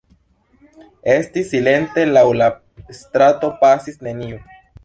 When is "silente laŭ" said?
1.51-2.25